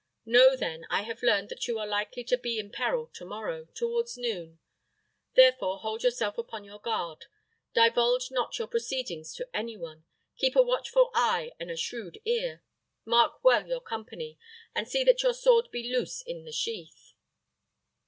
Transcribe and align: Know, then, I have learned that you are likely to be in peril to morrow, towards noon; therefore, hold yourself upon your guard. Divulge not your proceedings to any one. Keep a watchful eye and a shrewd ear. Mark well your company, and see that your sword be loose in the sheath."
Know, 0.25 0.55
then, 0.55 0.87
I 0.89 1.03
have 1.03 1.21
learned 1.21 1.49
that 1.49 1.67
you 1.67 1.77
are 1.77 1.85
likely 1.85 2.23
to 2.23 2.35
be 2.35 2.57
in 2.57 2.71
peril 2.71 3.05
to 3.13 3.23
morrow, 3.23 3.65
towards 3.75 4.17
noon; 4.17 4.57
therefore, 5.35 5.77
hold 5.77 6.01
yourself 6.01 6.39
upon 6.39 6.63
your 6.63 6.79
guard. 6.79 7.25
Divulge 7.75 8.31
not 8.31 8.57
your 8.57 8.67
proceedings 8.67 9.31
to 9.35 9.47
any 9.55 9.77
one. 9.77 10.03
Keep 10.37 10.55
a 10.55 10.63
watchful 10.63 11.11
eye 11.13 11.51
and 11.59 11.69
a 11.69 11.77
shrewd 11.77 12.19
ear. 12.25 12.63
Mark 13.05 13.43
well 13.43 13.67
your 13.67 13.79
company, 13.79 14.39
and 14.73 14.87
see 14.87 15.03
that 15.03 15.21
your 15.21 15.35
sword 15.35 15.69
be 15.69 15.83
loose 15.95 16.23
in 16.23 16.45
the 16.45 16.51
sheath." 16.51 17.13